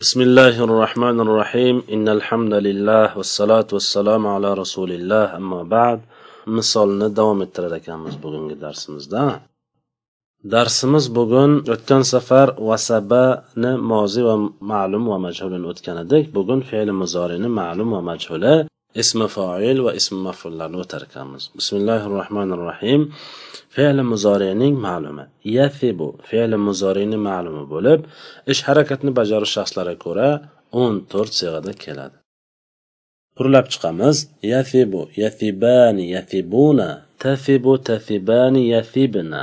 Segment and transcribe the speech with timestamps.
[0.00, 6.00] بسم الله الرحمن الرحيم إن الحمد لله والصلاة والسلام على رسول الله أما بعد
[6.46, 9.22] misolni davom ettirar ekanmiz bugungi darsimizda
[10.52, 14.34] darsimiz bugun o'tgan safar vasabani mozi va
[14.72, 18.54] ma'lum va majhulini o'tgan edik bugun fe'li muzorini ma'lum va majhuli
[19.02, 23.02] ismi foil va ismi mafullarni o'tar ekanmiz bismillahi rohmanir rohim
[23.76, 25.24] fe'li muzorining ma'lumi
[25.56, 28.00] yathibu fe'li muzorining ma'lumi bo'lib
[28.52, 30.28] ish harakatni bajaruvchi shaxslarga ko'ra
[30.82, 32.16] o'n to'rt sig'ada keladi
[33.36, 34.16] purlab chiqamiz
[34.52, 36.88] yathibu yathibani yathibuna
[37.22, 39.40] tathibu tathibani yathibna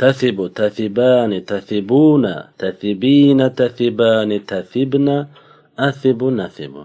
[0.00, 5.16] tathibu tathibani tathibuna tathibina tathibani tathibna
[5.88, 6.82] athibu nathibu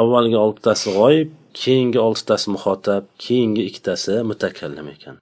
[0.00, 5.16] avvalgi oltitasi g'oyib keyingi oltitasi muxotab keyingi ikkitasi mutakallim ekan.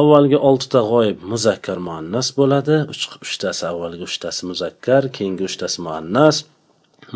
[0.00, 2.76] Avvalgi oltita g'oyib muzakkar muannas bo'ladi
[3.24, 6.36] uchtasi avvalgi uchtasi muzakkar keyingi uchtasi muannas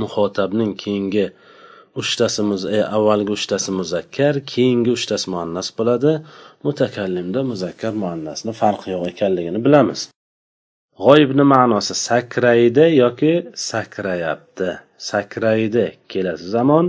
[0.01, 1.27] muxotabning keyingi
[2.01, 2.43] uchtasi
[2.77, 6.13] e, avvalgi uchtasi muzakkar keyingi uchtasi muannas bo'ladi
[6.67, 10.01] mutakallimda muzakkar muannasni farqi yo'q ekanligini bilamiz.
[11.05, 13.33] G'oyibni ma'nosi sakraydi yoki
[13.71, 14.69] sakrayapti?
[15.11, 15.87] Sakraydi.
[16.13, 16.87] Kelasi zamon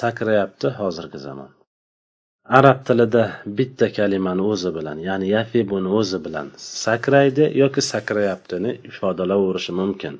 [0.00, 1.50] sakrayapti hozirgi zamon.
[2.58, 3.22] Arab tilida
[3.58, 6.46] bitta kalimani o'zi bilan ya'ni yafibuni o'zi bilan
[6.84, 10.14] sakraydi yoki sakrayaptini ifodalaverishi mumkin.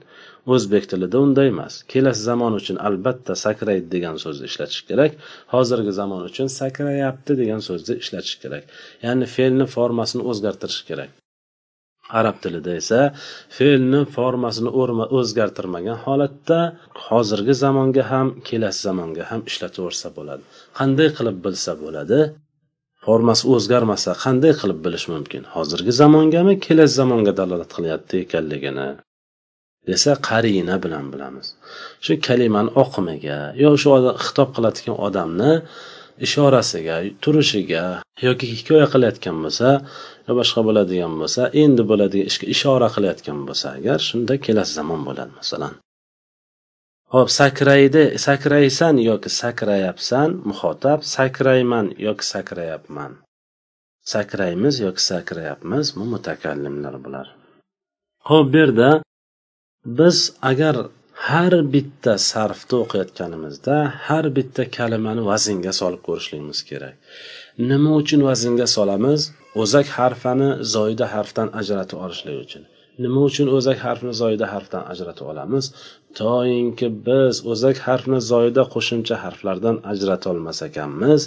[0.54, 1.74] O'zbek tilida unday emas.
[1.92, 5.12] Kelasi zamon uchun albatta sakraydi degan so'zni ishlatish kerak.
[5.54, 8.64] Hozirgi zamon uchun sakrayapti degan so'zni ishlatish kerak.
[9.06, 11.10] Ya'ni fe'lni formasini o'zgartirish kerak.
[12.18, 13.00] Arab tilida esa
[13.56, 14.70] fe'lni formasini
[15.18, 16.60] o'zgartirmagan holatda
[17.06, 20.42] hozirgi zamonga ham kelasi zamonga ham ishlataversa bo'ladi.
[20.78, 22.20] Qanday qilib bilsa bo'ladi?
[23.06, 25.42] Formasi o'zgarmasa qanday qilib bilish mumkin?
[25.54, 28.88] Hozirgi zamongami kelasi zamonga dalolat qilyapti ekanligini
[29.88, 31.46] desa qarina bilan bilamiz.
[32.04, 33.88] Shu kalimani oqimiga yo shu
[34.24, 35.52] xitob qiladigan odamni
[36.26, 37.84] ishorasiga turishiga
[38.26, 39.68] yoki hikoya qilayotgan bo'lsa
[40.26, 45.32] yo boshqa bo'ladigan bo'lsa endi bo'ladigan ishga ishora qilayotgan bo'lsa agar shunda kelasi zamon bo'ladi
[45.40, 45.74] masalan.
[47.14, 53.12] Ho'p sakraydi sakraysan yoki sakrayapsan muxotab sakrayman yoki sakrayapman.
[54.12, 57.26] Sakraymiz yoki sakrayapmiz bu mutakallimlar bular.
[58.28, 58.90] Ho'p bu yerda
[59.98, 60.16] biz
[60.50, 60.76] agar
[61.26, 66.94] har bitta sarfni o'qiyotganimizda har bitta kalimani vaznga solib ko'rishligimiz kerak.
[67.70, 69.20] Nima uchun vaznga solamiz?
[69.62, 72.62] O'zak harfani zoyida harfdan ajratib olishlik uchun.
[73.04, 75.64] Nima uchun o'zak harfni zoyida harfdan ajratib olamiz?
[76.20, 81.20] Toinki biz o'zak harfni zoyida qo'shimcha harflardan ajratolmas ekanmiz.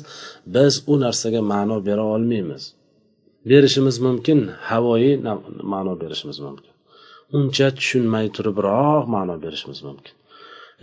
[0.56, 2.64] Biz u narsaga ma'no bera olmaymiz.
[3.50, 5.12] Berishimiz mumkin havoyi
[5.74, 6.72] ma'no berishimiz mumkin.
[7.38, 10.14] Uncha tushunmay turibroq ma'no berishimiz mumkin.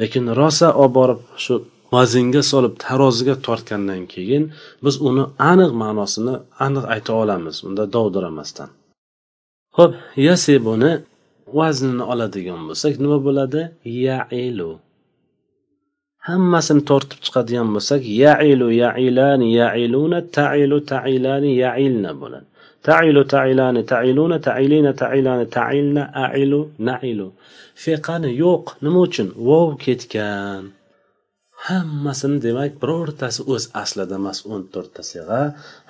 [0.01, 1.55] Lekin rosa olib borib shu
[1.95, 4.45] vaznga solib taroziga tortgandan keyin
[4.85, 6.35] biz uni aniq ma'nosini
[6.67, 8.69] aniq ayta olamiz unda dovdiramasdan.
[9.77, 9.93] Ho'p
[10.27, 10.93] yasebuni
[11.59, 13.63] vaznini oladigan bo'lsak nima bo'ladi?
[14.07, 14.71] Yailu.
[16.29, 22.47] Hammasini tortib chiqadigan bo'lsak yailu yailani yailuna tailu tailani yailna bo'ladi.
[22.87, 27.29] Tailu tailani tailuna tailina tailani tailna ailu nailu.
[27.83, 29.29] Feqani yo'q nima uchun?
[29.47, 30.65] Vov ketgan.
[31.67, 35.41] Hammasini demak birortasi o'z aslida emas o'n to'rtta sig'a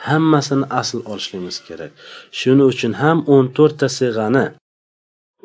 [0.07, 1.93] hammasini asl olishligimiz kerak.
[2.39, 4.45] Shuning uchun ham o'n to'rtta sig'ani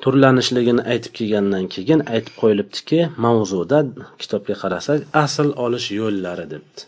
[0.04, 3.80] turlanishligini aytib kelgandan keyin aytib qo'yilibdiki mavzuda
[4.22, 6.82] kitobga qarasak asl olish yo'llari debdi.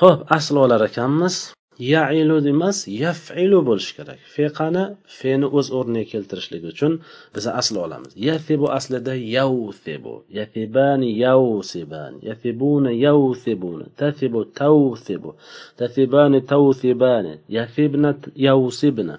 [0.00, 1.36] Ho'p asl olar ekanmiz.
[1.78, 4.20] Yailu emas yafilu bo'lishi kerak.
[4.36, 4.84] Feqani
[5.18, 6.92] feni o'z o'rniga keltirishlik uchun
[7.34, 8.12] biz asl olamiz.
[8.28, 15.30] Yafibu aslida yavsibu yafibani yavsibani yafibuna yavsibuna tasibu tavsibu
[15.78, 18.10] tasibani tavsibani yafibna
[18.46, 19.14] yavsibna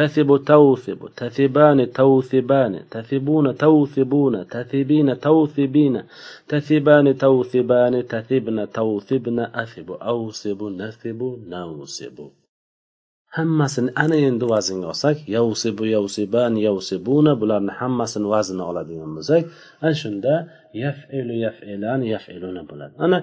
[0.00, 6.02] تثب توثب تثبان توثبان تثبون توثبون تثبين توثبين
[6.48, 12.18] تثبان توثبان تثبن توثبن أثب أوسب نثب نوسب
[13.30, 19.42] hammasini ana endi vaznga olsak yavsibu yavsiban yavsibuna bularni hammasini vaznini oladigan bo'lsak
[19.82, 20.34] ana shunda
[20.82, 23.18] yafilu yafilan yafiluna bo'ladi ana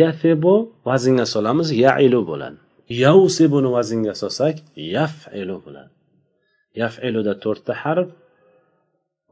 [0.00, 0.54] yafibu
[0.88, 2.56] vaznga solamiz yailu bo'ladi
[3.04, 5.97] yavsibuni vaznga solsak yafilu bo'ladi
[6.82, 8.08] yafiluda to'rtta harf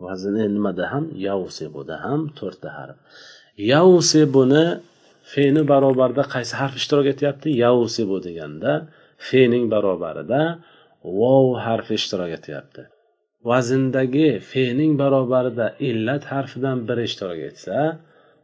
[0.04, 2.96] vazni nimada ham yavsibuda ham to'rtta harf.
[3.72, 4.64] Yavsibuni
[5.32, 7.48] feni barobarida qaysi harf ishtirok etyapti?
[7.64, 8.72] Yavsibu deganda
[9.28, 10.40] fening barobarida
[11.18, 12.82] vov harfi ishtirok etyapti.
[13.48, 17.76] Vazndagi fening barobarida illat harfidan biri ishtirok etsa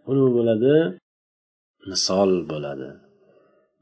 [0.09, 0.75] u nima bo'ladi
[1.91, 2.89] misol bo'ladi.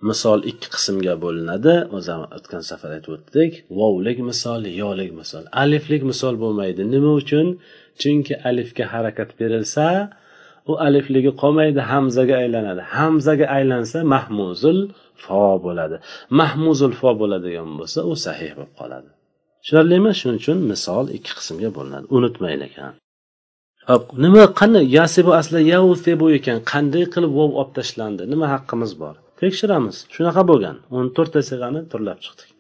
[0.09, 1.75] Misol ikki qismga bo'linadi.
[1.97, 3.53] O'zi o'tgan safar aytib o'tdik.
[3.79, 5.45] Vovlik misol yolik misol.
[5.63, 6.83] Aliflik misol bo'lmaydi.
[6.95, 7.47] Nima uchun?
[8.01, 9.87] Chunki alifga harakat berilsa
[10.71, 12.83] u alifligi qolmaydi hamzaga aylanadi.
[12.97, 14.79] Hamzaga aylansa mahmuzul
[15.25, 15.97] fo bo'ladi.
[16.41, 19.11] Mahmuzul fo bo'ladigan bo'lsa u sahih bo'lib qoladi.
[19.63, 20.11] Tushunarlimi?
[20.21, 22.07] Shuning uchun misol ikki qismga bo'linadi.
[22.17, 22.93] Unutmang ekan.
[23.91, 24.43] Hop nima?
[24.61, 26.59] Qanday yasibu asli yausebu ekan.
[26.73, 28.23] Qanday qilib vov olib tashlandi?
[28.33, 29.15] Nima haqqimiz bor?
[29.43, 29.97] Tekshiramiz.
[30.15, 30.77] Shunaqa bo'lgan.
[30.97, 32.51] O'n to'rtta sig'ani turlab chiqdik.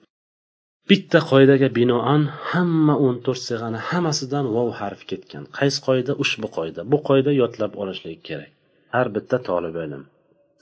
[0.90, 5.44] Bitta qoidaga binoan hamma o'n to'rt sig'ani hammasidan vov harfi ketgan.
[5.58, 6.12] Qaysi qoida?
[6.24, 6.80] Ushbu qoida.
[6.92, 8.52] Bu qoida yodlab olishlik kerak.
[8.94, 10.02] Har bitta tolib ilm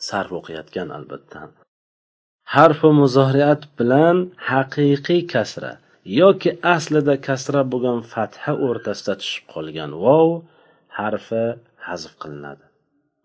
[0.09, 1.41] sarf o'qiyotgan albatta.
[2.55, 4.17] Harfi muzoriyat bilan
[4.51, 5.73] haqiqiy kasra
[6.21, 10.29] yoki aslida kasra bo'lgan fatha o'rtasida tushib qolgan vov
[10.99, 11.45] harfi
[11.89, 12.65] hazf qilinadi.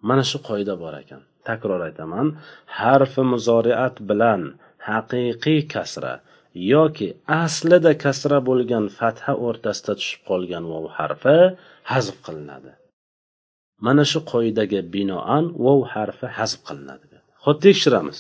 [0.07, 1.22] Mana shu qoida bor ekan.
[1.48, 2.28] Takror aytaman
[2.80, 4.42] harfi muzoriat bilan
[4.90, 6.13] haqiqiy kasra
[6.74, 7.07] yoki
[7.44, 11.38] aslida kasra bo'lgan fatha o'rtasida tushib qolgan vov harfi
[11.92, 12.72] hazf qilinadi.
[13.86, 17.06] Mana shu qoidaga binoan vov harfi hazf qilinadi.
[17.46, 18.18] Ho'p tekshiramiz.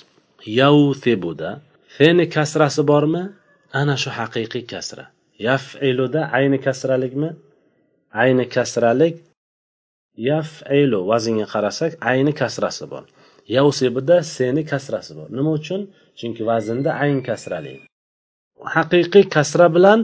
[0.59, 1.49] Yausibuda
[1.95, 3.23] feni kasrasi bormi?
[3.79, 5.05] Ana shu haqiqiy kasra.
[5.47, 7.29] Yafiluda ayni kasralikmi?
[8.23, 9.15] Ayni kasralik
[10.17, 13.03] yaf'ilu vaznga qarasak ayni kasrasi bor.
[13.57, 15.27] Yavsibida seni kasrasi bor.
[15.37, 15.81] Nima uchun?
[16.19, 17.73] Chunki vaznda ayn kasrali.
[18.75, 19.99] Haqiqiy kasra bilan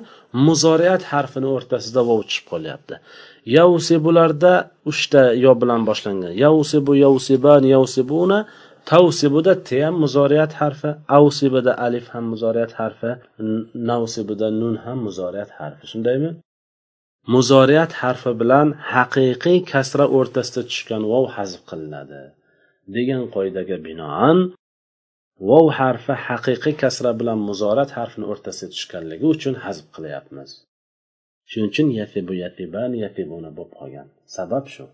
[0.47, 2.95] muzoriyat harfini o'rtasida vov chiqib qolyapti.
[3.57, 4.53] Yavsibularda
[4.91, 6.33] uchta yo bilan boshlangan.
[6.45, 8.39] Yavsibu yavsiban yavsibuna
[8.91, 13.11] tavsibuda t ham muzoriyat harfi avsibida alif ham muzoriyat harfi
[13.91, 15.83] navsibida nun ham muzoriyat harfi.
[15.91, 16.29] Shundaymi?
[17.27, 22.21] Muzoriyat harfi bilan haqiqiy kasra o'rtasida tushgan vov hazb qilinadi.
[22.95, 24.37] Degan qoidaga binoan
[25.49, 30.49] vov harfi haqiqiy kasra bilan muzorat harfini o'rtasiga tushganligi uchun hazb qilyapmiz.
[31.49, 34.07] Shuning uchun yasibu yasiban yasibuna bo'lib qolgan.
[34.35, 34.85] Sabab shu.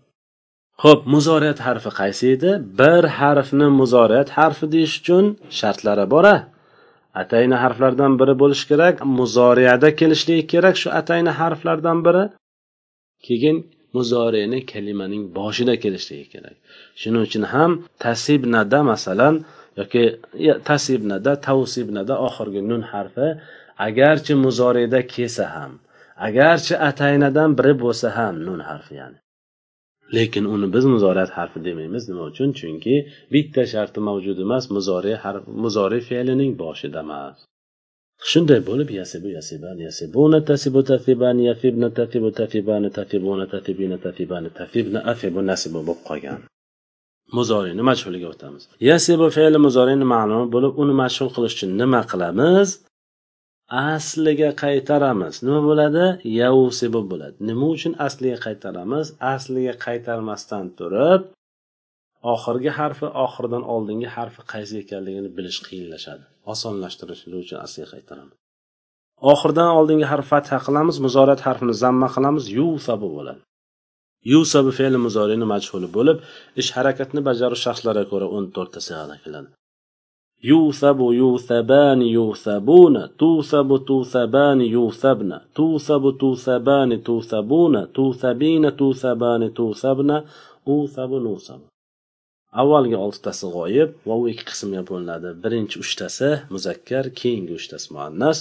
[0.82, 2.50] Ho'p muzoriyat harfi qaysi edi?
[2.80, 5.24] Bir harfni muzoriyat harfi deyish uchun
[5.58, 6.36] shartlari bora.
[7.22, 12.24] Atayni harflardan biri bo'lishi kerak muzoriyada kelishligi kerak shu atayni harflardan biri.
[13.26, 13.56] Keyin
[13.96, 16.56] muzoriyni kalimaning boshida kelishligi kerak.
[17.00, 17.70] Shuning uchun ham
[18.04, 19.34] tasibnada masalan
[19.80, 20.02] yoki
[20.70, 23.28] tasibnada tavsibnada oxirgi nun harfi
[23.86, 25.72] agarchi muzoriyda kelsa ham
[26.26, 29.18] agarchi ataynadan biri bo'lsa ham nun harfi ya'ni.
[30.14, 32.08] Lekin uni biz muzorat harfi demaymiz.
[32.08, 32.52] Nima uchun?
[32.58, 32.94] Chunki
[33.32, 37.36] bitta sharti mavjud emas muzori harf muzori fe'lining boshida emas.
[38.30, 45.40] Shunday bo'lib yasibu yasiban yasibuna tasibu tasiban yafibna tafibu tafibani tafibuna tafibina tafibani tafibna afibu
[45.50, 46.40] nasibu bo'lib qolgan.
[47.36, 48.62] Muzoriyni mashhuliga o'tamiz.
[48.90, 52.68] Yasibu fe'li muzoriyni ma'lumi bo'lib uni mashhul qilish uchun nima qilamiz?
[53.68, 55.42] Asliga qaytaramiz.
[55.46, 56.04] Nima bo'ladi?
[56.40, 57.36] Yausibu bo'ladi.
[57.48, 59.06] Nima uchun asliga qaytaramiz?
[59.34, 61.22] Asliga qaytarmasdan turib
[62.34, 66.24] oxirgi harfi oxiridan oldingi harfi qaysi ekanligini bilish qiyinlashadi.
[66.52, 68.36] Osonlashtirishi uchun asliga qaytaramiz
[69.32, 72.44] oxiridan oldingi harf fatha qilamiz muzorat harfini zamma qilamiz.
[72.58, 73.40] Yusabu bo'ladi.
[74.32, 76.18] Yusabu fe'li muzorini majhuli bo'lib
[76.60, 79.48] ish harakatni bajaruv shaxslarga ko'ra o'n to'rtta sig'ada keladi.
[80.50, 90.16] yusabu yusaban yusabuna tusabu tusaban yusabna tusabu tusaban tusabuna tusabina tusaban tusabna
[90.76, 91.66] usabu nusabu
[92.60, 98.38] avvalgi oltitasi g'oyib va u ikki qismga bo'linadi birinchi uchtasi muzakkar keyingi uchtasi muannas.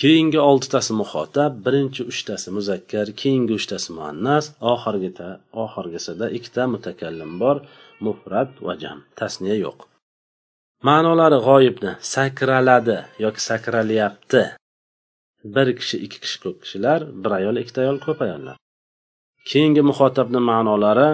[0.00, 4.44] Keyingi oltitasi muhotab birinchi uchtasi muzakkar keyingi uchtasi muannas.
[4.72, 5.28] Oxirgita
[5.64, 7.56] oxirgisida ikkita mutakallim bor
[8.04, 8.98] mufrat va jam.
[9.18, 9.91] Tasniya yo'q.
[10.88, 14.42] Ma'nolari g'oyibni sakraladi yoki sakralyapti.
[15.54, 18.56] Bir kishi ikki kishi ko'p kishilar bir ayol ikkita ayol ko'p ayollar.
[19.50, 21.10] Keyingi muxotabni ma'nolari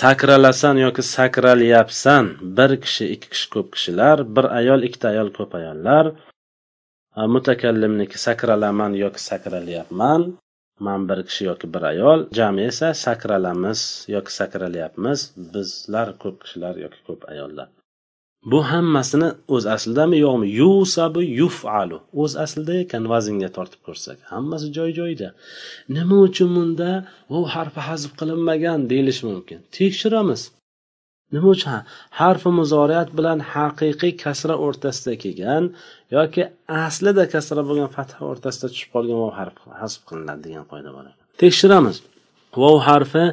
[0.00, 2.24] sakralasan yoki sakralyapsan
[2.56, 6.04] bir kishi ikki kishi ko'p kishilar bir ayol ikkita ayol ko'p ayollar.
[7.34, 10.20] Mutakallimniki sakralaman yoki sakralyapman
[10.86, 13.80] man bir kishi yoki bir ayol jami esa sakralamiz
[14.14, 15.20] yoki sakralyapmiz
[15.54, 17.68] bizlar ko'p kishilar yoki ko'p ayollar.
[18.50, 20.46] Bu hammasini o'z aslidami yo'qmi?
[20.60, 21.98] Yusabu yufalu.
[22.22, 24.18] O'z aslida ekan vaznga tortib ko'rsak.
[24.32, 25.28] Hammasi joy joyida.
[25.96, 26.90] Nima uchun bunda?
[27.32, 29.58] Vov harfi hazf qilinmagan deyilishi mumkin.
[29.78, 30.42] Tekshiramiz.
[31.34, 31.72] Nima uchun?
[32.20, 35.64] Harfi muzoriyat bilan haqiqiy kasra o'rtasida kelgan
[36.16, 36.42] yoki
[36.84, 41.04] aslida kasra bo'lgan fatha o'rtasida tushib qolgan vov harfi hasb qilinadi degan qoida bor
[41.42, 41.96] tekshiramiz.
[42.62, 43.24] Vov harfi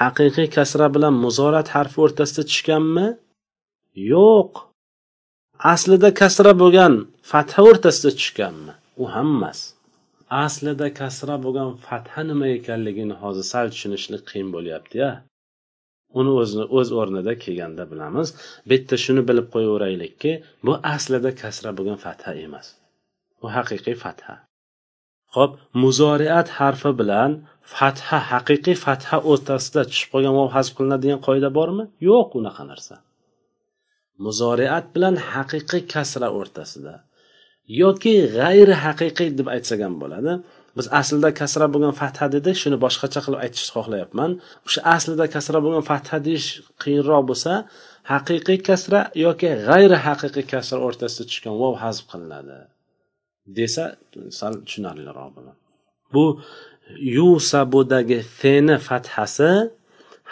[0.00, 3.06] haqiqiy kasra bilan muzorat harfi o'rtasida tushganmi?
[4.12, 4.52] Yo'q.
[5.74, 6.94] Aslida kasra bo'lgan
[7.32, 9.60] fatha o'rtasida tushganmi u ham emas
[10.30, 15.12] aslida kasra bo'lgan fatha nima ekanligini hozir sal tushunishlik qiyin bo'lyapti ya.
[16.20, 18.28] Uni o'zini o'z o'rnida kelganda bilamiz.
[18.70, 20.32] Bitta shuni bilib qo'yaveraylikki
[20.66, 22.66] bu aslida kasra bo'lgan fatha emas.
[23.40, 24.34] Bu haqiqiy fatha.
[25.36, 25.52] Ho'p
[25.82, 27.30] muzoriat harfi bilan
[27.76, 31.84] fatha haqiqiy fatha o'rtasida tushib qolgan vav hazb qilinadigan qoida bormi?
[32.10, 32.94] Yo'q unaqa narsa.
[34.24, 36.94] Muzoriat bilan haqiqiy kasra o'rtasida
[37.82, 40.32] yoki g'ayri haqiqiy deb aytsak ham bo'ladi.
[40.78, 44.30] Biz aslida kasra bo'lgan fatha dedik shuni boshqacha qilib aytishni xohlayapman.
[44.66, 46.48] O'sha aslida kasra bo'lgan fatha deyish
[46.82, 47.52] qiyinroq bo'lsa
[48.12, 52.58] haqiqiy kasra yoki g'ayri haqiqiy kasra o'rtasida tushgan vov hazb qilinadi
[53.58, 53.84] desa
[54.38, 55.58] sal tushunarliroq bo'ladi.
[56.14, 56.24] Bu
[57.18, 59.50] yusabudagi feni fathasi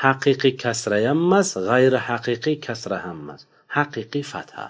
[0.04, 3.42] haqiqiy kasra ham emas g'ayri haqiqiy kasra ham emas.
[3.76, 4.64] Haqiqiy fatha.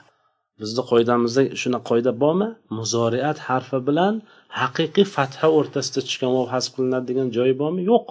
[0.61, 2.49] Bizni qoidamizda shunaqa qoida bormi?
[2.78, 4.14] Muzoriat harfi bilan
[4.61, 7.83] haqiqiy fatha o'rtasida tushgan vov hasb qilinadi degan joyi bormi?
[7.93, 8.07] Yo'q.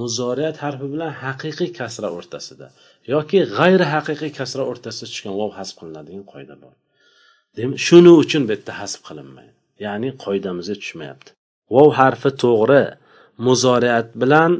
[0.00, 2.66] Muzoriyat harfi bilan haqiqiy kasra o'rtasida
[3.12, 6.74] yoki g'ayri haqiqiy kasra o'rtasida tushgan vov hasb qilinadigan qoida bor.
[7.56, 9.54] Demak shuning uchun bu yerda hasb qilinmaydi.
[9.86, 11.30] Ya'ni qoidamizga tushmayapti.
[11.74, 12.84] Vov harfi to'g'ri.
[13.46, 14.52] Muzoriyat bilan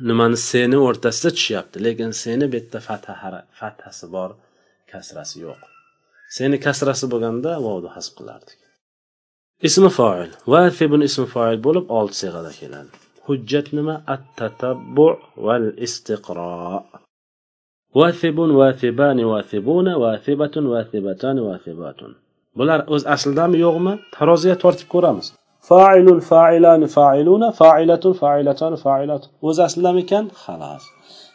[0.00, 2.80] nimani seni o'rtasida tushyapti lekin seni bu yerda
[3.60, 4.30] fathasi bor
[4.90, 5.60] kasrasi yo'q.
[6.36, 8.58] Seni kasrasi bo'lganda vovni hasb qilardik.
[9.68, 10.30] Ismi foil.
[10.52, 12.90] Va vasibun ismi foil bo'lib olti sig'ada keladi.
[13.26, 13.94] Hujjat nima?
[14.14, 15.08] At tatabbu
[15.46, 16.50] val istiqro
[18.00, 22.12] vafibun vafibani vafibuna vafibatun vafibatani vafibatun
[22.58, 23.92] bular o'z aslidami yo'qmi?
[24.16, 25.26] Taroziga tortib ko'ramiz.
[25.68, 29.22] Failun failani failuna failatun failatani failat.
[29.46, 30.24] O'z aslidami ekan?
[30.42, 30.84] Xalas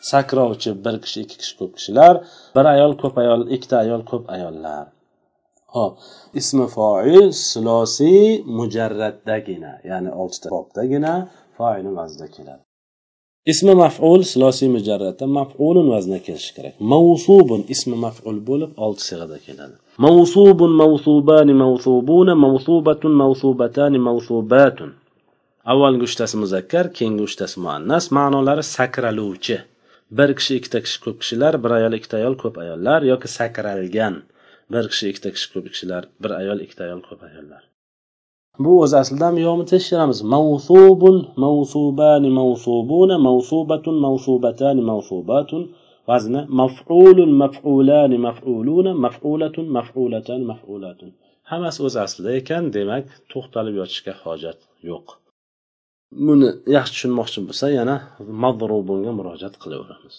[0.01, 2.15] sakrovchi bir kishi ikki kishi ko'p kishilar
[2.55, 4.86] bir ayol ko'p ayol ikkita ayol ko'p ayollar.
[5.75, 5.93] Hop
[6.39, 11.13] ismi foil silosiy mujarraddagina ya'ni oltita bobdagina
[11.57, 12.63] foilni vaznida keladi.
[13.51, 16.74] Ismi maf'ul silosiy mujarratda maf'ulun vaznida kelishi kerak.
[16.93, 19.75] Mavsubun ismi maf'ul bo'lib olti sig'ada keladi.
[20.03, 24.91] Mavsubun mavsubani mavsubuna mavsubatun mavsubatani mavsubatun
[25.72, 28.06] avvalgi uchtasi muzakkar keyingi uchtasi muannas.
[28.15, 29.58] Ma'nolari sakraluvchi.
[30.18, 34.15] Bir kishi ikkita kishi ko'p kishilar bir ayol ikkita ayol ko'p ayollar yoki sakralgan.
[34.74, 37.62] Bir kishi ikkita kishi ko'p kishilar bir ayol ikkita ayol ko'p ayollar.
[38.63, 40.20] Bu o'z aslida yomi tekshiramiz.
[40.34, 45.63] Mavsubun mavsubani mavsubuna mavsubatun mavsubatani mavsubatun
[46.09, 51.11] vazni maf'ulun maf'ulani maf'uluna maf'ulatun maf'ulatan maf'ulatun.
[51.51, 55.07] Hammasi o'z aslida ekan demak to'xtalib yotishga hojat yo'q.
[56.27, 57.95] Buni yaxshi tushunmoqchi bo'lsa yana
[58.43, 60.15] madrubunga murojaat qilaveramiz.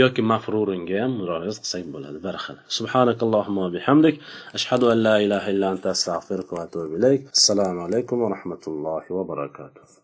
[0.00, 2.18] Yoki mafrurunga ham murojaat qilsak bo'ladi.
[2.26, 2.56] Bir xil.
[2.78, 4.16] Subhanakallohumma bihamdik.
[4.58, 7.22] Ashhadu an la ilaha illa anta astag'firuka va atubu ilayk.
[7.38, 9.96] Assalomu alaykum va rahmatullohi va barakatuh.